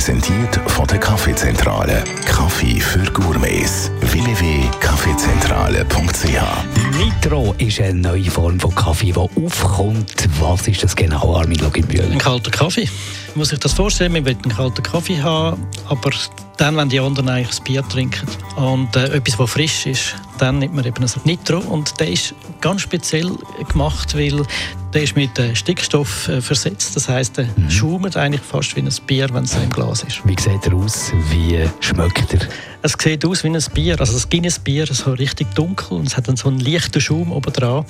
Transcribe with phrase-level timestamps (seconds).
[0.00, 2.02] Präsentiert von der Kaffeezentrale.
[2.24, 3.90] Kaffee für Gourmets.
[4.00, 10.26] www.kaffeezentrale.ch Nitro ist eine neue Form von Kaffee, die aufkommt.
[10.40, 12.00] Was ist das genau, Armin Loginbühl?
[12.00, 12.88] Ein kalter Kaffee.
[13.28, 16.12] Man muss sich das vorstellen, man will einen kalten Kaffee haben, aber
[16.56, 20.60] dann, wenn die anderen eigentlich das Bier trinken und äh, etwas, was frisch ist, dann
[20.60, 23.30] nimmt man eben ein Nitro und der ist ganz speziell
[23.70, 24.44] gemacht, weil
[24.92, 26.96] der ist mit äh, Stickstoff äh, versetzt.
[26.96, 27.70] Das heißt, der mhm.
[27.70, 30.26] schaumt eigentlich fast wie ein Bier, wenn es im Glas ist.
[30.26, 31.12] Wie sieht er aus?
[31.30, 32.40] Wie schmeckt er?
[32.82, 36.26] Es sieht aus wie ein Bier, also das Guinness-Bier, so richtig dunkel und es hat
[36.28, 37.84] dann so einen leichten Schaum oben dran.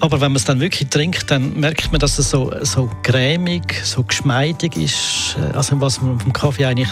[0.00, 3.82] Aber wenn man es dann wirklich trinkt, dann merkt man, dass es so, so cremig,
[3.84, 5.36] so geschmeidig ist.
[5.38, 6.90] Äh, also was man vom Kaffee eigentlich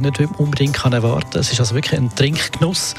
[0.00, 1.40] nicht unbedingt kann erwarten kann.
[1.40, 2.94] Es ist also wirklich ein Trinkgenuss.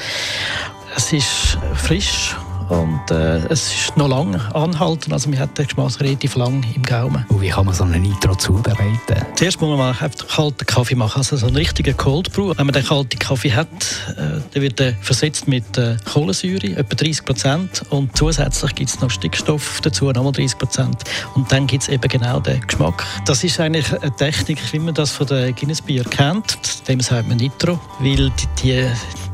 [0.96, 2.34] Es ist frisch
[2.68, 6.82] und äh, es ist noch lange anhalten, also wir hatten den Geschmack relativ lang im
[6.82, 7.24] Gaumen.
[7.28, 9.26] Und wie kann man so einen Nitro zubereiten?
[9.36, 12.52] Zuerst muss man einfach kalten Kaffee machen, also so einen richtigen Cold Brew.
[12.56, 13.68] Wenn man den kalten Kaffee hat,
[14.16, 19.00] äh, dann wird er versetzt mit äh, Kohlensäure, etwa 30 Prozent und zusätzlich gibt es
[19.00, 23.04] noch Stickstoff dazu, nochmal 30 Prozent und dann gibt es eben genau den Geschmack.
[23.26, 27.28] Das ist eigentlich eine Technik, wie man das von der Guinness Bier kennt, dem sagt
[27.28, 28.86] man Nitro, weil die, die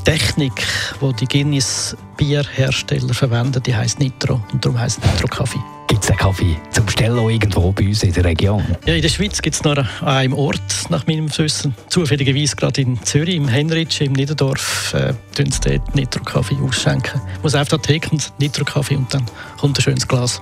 [0.03, 0.65] Technik,
[0.99, 5.59] die die Guinness Bierhersteller verwenden, die heißt Nitro und darum heißt Nitro Kaffee.
[5.87, 8.63] Gibt es den Kaffee zum Stellen irgendwo bei uns in der Region?
[8.85, 12.81] Ja, in der Schweiz gibt es noch an einem Ort, nach meinem Wissen, zufälligerweise gerade
[12.81, 15.13] in Zürich, im Henrich, im Niederdorf, äh,
[15.51, 17.19] sie dort Nitro Kaffee ausschenken.
[17.19, 17.93] Man muss einfach da
[18.39, 19.25] Nitro Kaffee und dann
[19.59, 20.41] kommt ein schönes Glas.